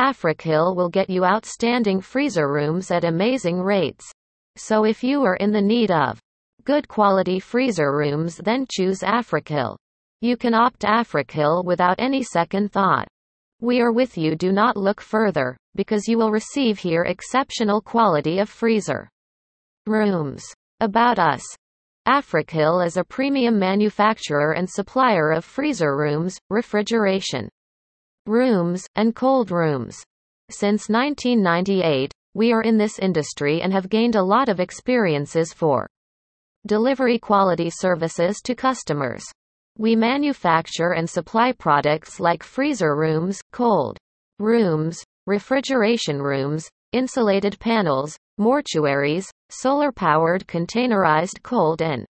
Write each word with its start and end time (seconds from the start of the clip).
Africhill 0.00 0.74
will 0.74 0.88
get 0.88 1.10
you 1.10 1.26
outstanding 1.26 2.00
freezer 2.00 2.50
rooms 2.50 2.90
at 2.90 3.04
amazing 3.04 3.60
rates. 3.60 4.10
So 4.56 4.86
if 4.86 5.04
you 5.04 5.22
are 5.24 5.36
in 5.36 5.52
the 5.52 5.60
need 5.60 5.90
of 5.90 6.18
good 6.64 6.88
quality 6.88 7.38
freezer 7.38 7.92
rooms 7.92 8.38
then 8.38 8.64
choose 8.72 9.00
Africhill. 9.00 9.76
You 10.22 10.38
can 10.38 10.54
opt 10.54 10.84
Africhill 10.84 11.66
without 11.66 11.96
any 11.98 12.22
second 12.22 12.72
thought. 12.72 13.08
We 13.60 13.82
are 13.82 13.92
with 13.92 14.16
you 14.16 14.36
do 14.36 14.52
not 14.52 14.74
look 14.74 15.02
further, 15.02 15.54
because 15.74 16.08
you 16.08 16.16
will 16.16 16.30
receive 16.30 16.78
here 16.78 17.02
exceptional 17.02 17.82
quality 17.82 18.38
of 18.38 18.48
freezer 18.48 19.06
rooms. 19.86 20.42
About 20.80 21.18
us. 21.18 21.44
Africhill 22.08 22.86
is 22.86 22.96
a 22.96 23.04
premium 23.04 23.58
manufacturer 23.58 24.52
and 24.52 24.66
supplier 24.66 25.30
of 25.30 25.44
freezer 25.44 25.94
rooms, 25.94 26.38
refrigeration 26.48 27.50
rooms, 28.30 28.86
and 28.94 29.14
cold 29.14 29.50
rooms. 29.50 30.02
Since 30.50 30.88
1998, 30.88 32.12
we 32.32 32.52
are 32.52 32.62
in 32.62 32.78
this 32.78 32.98
industry 33.00 33.60
and 33.60 33.72
have 33.72 33.90
gained 33.90 34.14
a 34.14 34.22
lot 34.22 34.48
of 34.48 34.60
experiences 34.60 35.52
for 35.52 35.88
delivery 36.66 37.18
quality 37.18 37.70
services 37.70 38.40
to 38.44 38.54
customers. 38.54 39.24
We 39.76 39.96
manufacture 39.96 40.92
and 40.92 41.10
supply 41.10 41.52
products 41.52 42.20
like 42.20 42.44
freezer 42.44 42.94
rooms, 42.94 43.40
cold 43.52 43.98
rooms, 44.38 45.02
refrigeration 45.26 46.22
rooms, 46.22 46.68
insulated 46.92 47.58
panels, 47.58 48.16
mortuaries, 48.38 49.28
solar-powered 49.50 50.46
containerized 50.46 51.42
cold 51.42 51.82
and 51.82 52.06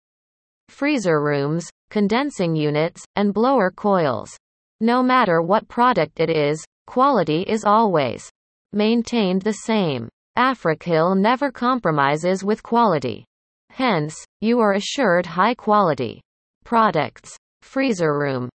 freezer 0.70 1.22
rooms, 1.22 1.70
condensing 1.89 2.55
units, 2.55 3.03
and 3.16 3.34
blower 3.34 3.72
coils. 3.72 4.36
No 4.80 5.02
matter 5.02 5.41
what 5.41 5.67
product 5.67 6.20
it 6.20 6.30
is, 6.30 6.63
quality 6.86 7.41
is 7.41 7.63
always 7.63 8.30
maintained 8.73 9.41
the 9.41 9.53
same. 9.53 10.08
Africhill 10.38 11.17
never 11.17 11.52
compromises 11.52 12.44
with 12.44 12.61
quality. 12.61 13.25
Hence, 13.72 14.16
you 14.39 14.59
are 14.59 14.73
assured 14.73 15.25
high 15.25 15.55
quality 15.55 16.22
products. 16.64 17.36
Freezer 17.61 18.17
room. 18.17 18.50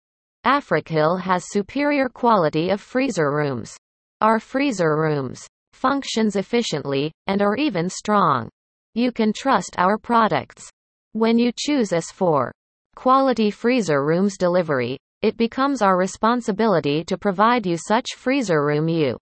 Africhill 0.44 1.20
has 1.20 1.44
superior 1.48 2.08
quality 2.08 2.70
of 2.70 2.80
freezer 2.80 3.30
rooms. 3.30 3.76
Our 4.20 4.40
freezer 4.40 4.96
rooms 4.96 5.46
functions 5.72 6.36
efficiently 6.36 7.12
and 7.26 7.40
are 7.40 7.56
even 7.56 7.88
strong. 7.88 8.50
You 8.94 9.12
can 9.12 9.32
trust 9.32 9.74
our 9.78 9.96
products. 9.96 10.68
When 11.12 11.38
you 11.38 11.52
choose 11.56 11.92
us 11.92 12.10
for 12.10 12.52
quality 12.94 13.50
freezer 13.50 14.04
rooms 14.04 14.36
delivery, 14.36 14.98
it 15.22 15.36
becomes 15.36 15.82
our 15.82 15.98
responsibility 15.98 17.04
to 17.04 17.18
provide 17.18 17.66
you 17.66 17.76
such 17.76 18.14
freezer 18.16 18.64
room 18.64 18.88
you 18.88 19.18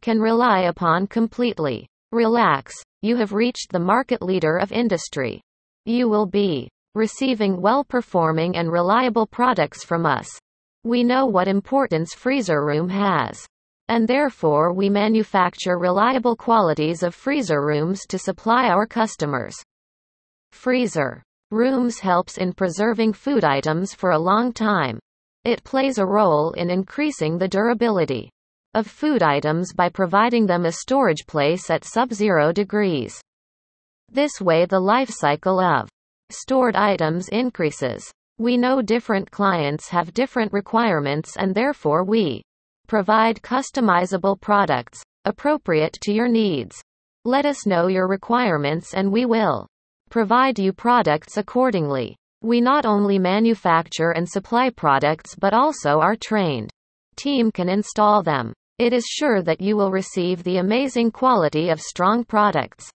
can 0.00 0.18
rely 0.18 0.62
upon 0.62 1.06
completely. 1.06 1.86
Relax, 2.10 2.74
you 3.02 3.16
have 3.16 3.32
reached 3.32 3.70
the 3.70 3.78
market 3.78 4.20
leader 4.20 4.56
of 4.56 4.72
industry. 4.72 5.40
You 5.86 6.08
will 6.08 6.26
be 6.26 6.68
receiving 6.94 7.62
well-performing 7.62 8.56
and 8.56 8.70
reliable 8.70 9.26
products 9.26 9.84
from 9.84 10.04
us. 10.04 10.28
We 10.84 11.04
know 11.04 11.26
what 11.26 11.46
importance 11.46 12.14
freezer 12.14 12.64
room 12.64 12.88
has. 12.88 13.46
And 13.88 14.08
therefore 14.08 14.72
we 14.72 14.90
manufacture 14.90 15.78
reliable 15.78 16.34
qualities 16.34 17.02
of 17.02 17.14
freezer 17.14 17.64
rooms 17.64 18.06
to 18.08 18.18
supply 18.18 18.68
our 18.68 18.86
customers. 18.86 19.54
Freezer 20.50 21.22
rooms 21.52 22.00
helps 22.00 22.38
in 22.38 22.52
preserving 22.52 23.12
food 23.12 23.44
items 23.44 23.94
for 23.94 24.10
a 24.10 24.18
long 24.18 24.52
time. 24.52 24.98
It 25.44 25.64
plays 25.64 25.98
a 25.98 26.06
role 26.06 26.52
in 26.52 26.70
increasing 26.70 27.36
the 27.36 27.48
durability 27.48 28.30
of 28.74 28.86
food 28.86 29.22
items 29.22 29.72
by 29.72 29.88
providing 29.88 30.46
them 30.46 30.64
a 30.64 30.72
storage 30.72 31.26
place 31.26 31.68
at 31.68 31.84
sub-zero 31.84 32.52
degrees. 32.52 33.20
This 34.08 34.40
way 34.40 34.66
the 34.66 34.78
life 34.78 35.10
cycle 35.10 35.58
of 35.58 35.88
stored 36.30 36.76
items 36.76 37.28
increases. 37.28 38.08
We 38.38 38.56
know 38.56 38.82
different 38.82 39.30
clients 39.30 39.88
have 39.88 40.14
different 40.14 40.52
requirements 40.52 41.36
and 41.36 41.54
therefore 41.54 42.04
we 42.04 42.42
provide 42.86 43.42
customizable 43.42 44.40
products 44.40 45.02
appropriate 45.24 45.98
to 46.02 46.12
your 46.12 46.28
needs. 46.28 46.80
Let 47.24 47.46
us 47.46 47.66
know 47.66 47.88
your 47.88 48.06
requirements 48.06 48.94
and 48.94 49.10
we 49.10 49.24
will 49.24 49.66
provide 50.08 50.58
you 50.58 50.72
products 50.72 51.36
accordingly. 51.36 52.16
We 52.42 52.60
not 52.60 52.84
only 52.84 53.20
manufacture 53.20 54.10
and 54.10 54.28
supply 54.28 54.68
products 54.70 55.36
but 55.36 55.54
also 55.54 56.00
our 56.00 56.16
trained 56.16 56.70
team 57.14 57.52
can 57.52 57.68
install 57.68 58.22
them. 58.22 58.52
It 58.78 58.92
is 58.92 59.04
sure 59.06 59.42
that 59.42 59.60
you 59.60 59.76
will 59.76 59.92
receive 59.92 60.42
the 60.42 60.56
amazing 60.56 61.12
quality 61.12 61.68
of 61.68 61.80
strong 61.80 62.24
products. 62.24 62.90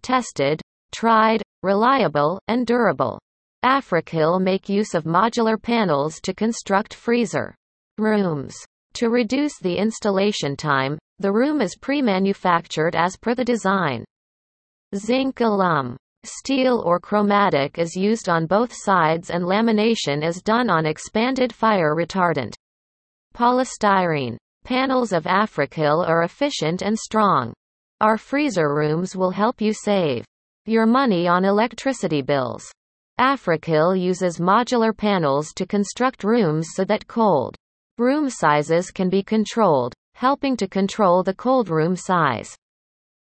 Tested, 0.00 0.62
tried, 0.90 1.42
reliable, 1.62 2.40
and 2.48 2.66
durable. 2.66 3.18
Africhill 3.62 4.40
make 4.40 4.70
use 4.70 4.94
of 4.94 5.04
modular 5.04 5.60
panels 5.60 6.18
to 6.22 6.32
construct 6.32 6.94
freezer 6.94 7.54
rooms. 7.98 8.56
To 8.94 9.10
reduce 9.10 9.58
the 9.58 9.76
installation 9.76 10.56
time, 10.56 10.98
the 11.18 11.32
room 11.32 11.60
is 11.60 11.76
pre-manufactured 11.76 12.96
as 12.96 13.16
per 13.16 13.34
the 13.34 13.44
design. 13.44 14.04
Zincalume 14.94 15.96
Steel 16.24 16.82
or 16.84 16.98
Chromadek 16.98 17.78
is 17.78 17.96
used 17.96 18.28
on 18.28 18.46
both 18.46 18.72
sides 18.72 19.30
and 19.30 19.44
lamination 19.44 20.24
is 20.24 20.42
done 20.42 20.68
on 20.70 20.86
expanded 20.86 21.52
fire 21.52 21.94
retardant. 21.94 22.54
Polystyrene. 23.34 24.36
Panels 24.64 25.12
of 25.12 25.24
Africhill 25.24 26.06
are 26.08 26.24
efficient 26.24 26.82
and 26.82 26.98
strong. 26.98 27.52
Our 28.00 28.18
freezer 28.18 28.74
rooms 28.74 29.14
will 29.14 29.30
help 29.30 29.60
you 29.60 29.72
save 29.72 30.24
your 30.64 30.86
money 30.86 31.28
on 31.28 31.44
electricity 31.44 32.22
bills. 32.22 32.64
Africhill 33.20 33.98
uses 33.98 34.38
modular 34.38 34.94
panels 34.96 35.52
to 35.54 35.66
construct 35.66 36.24
rooms 36.24 36.68
so 36.74 36.84
that 36.84 37.06
cold 37.06 37.54
room 37.98 38.28
sizes 38.28 38.90
can 38.90 39.08
be 39.08 39.22
controlled, 39.22 39.94
helping 40.14 40.56
to 40.56 40.66
control 40.68 41.22
the 41.22 41.34
cold 41.34 41.68
room 41.68 41.94
size. 41.94 42.54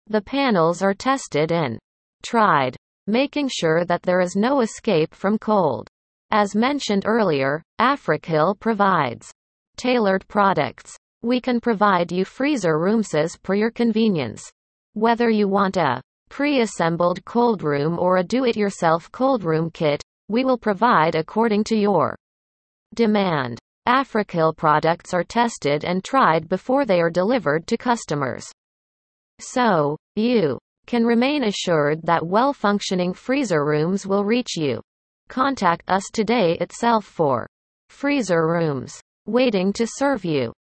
The 0.07 0.23
panels 0.23 0.83
are 0.83 0.95
tested 0.95 1.53
and 1.53 1.79
tried, 2.23 2.77
making 3.07 3.49
sure 3.49 3.85
that 3.85 4.03
there 4.03 4.21
is 4.21 4.37
no 4.37 4.61
escape 4.61 5.15
from 5.15 5.39
cold. 5.39 5.89
As 6.31 6.55
mentioned 6.55 7.05
earlier, 7.07 7.63
Africhill 7.81 8.59
provides 8.59 9.33
tailored 9.77 10.27
products. 10.29 10.97
We 11.23 11.41
can 11.41 11.61
provide 11.61 12.13
you 12.13 12.25
freezer 12.25 12.79
roomses 12.79 13.37
per 13.43 13.55
your 13.55 13.71
convenience. 13.71 14.51
Whether 14.93 15.31
you 15.31 15.49
want 15.49 15.77
a 15.77 16.03
pre-assembled 16.29 17.25
cold 17.25 17.63
room 17.63 17.99
or 17.99 18.19
a 18.19 18.25
do-it-yourself 18.25 19.11
cold 19.11 19.45
room 19.45 19.71
kit, 19.71 20.03
we 20.29 20.45
will 20.45 20.59
provide 20.59 21.15
according 21.15 21.65
to 21.65 21.77
your 21.77 22.15
demand. 22.95 23.59
Africhill 23.89 24.55
products 24.55 25.15
are 25.15 25.25
tested 25.25 25.85
and 25.85 26.05
tried 26.05 26.49
before 26.49 26.85
they 26.85 27.01
are 27.01 27.11
delivered 27.11 27.67
to 27.69 27.79
customers. 27.79 28.47
So, 29.41 29.97
you 30.15 30.59
can 30.89 31.05
remain 31.05 31.45
assured 31.45 32.01
that 32.03 32.27
well-functioning 32.27 33.13
freezer 33.13 33.63
rooms 33.63 34.07
will 34.07 34.25
reach 34.25 34.57
you. 34.57 34.81
Contact 35.29 35.83
us 35.87 36.03
today 36.15 36.57
itself 36.63 37.05
for 37.05 37.47
freezer 37.91 38.47
rooms 38.49 38.99
waiting 39.27 39.71
to 39.71 39.87
serve 39.87 40.25
you. 40.25 40.51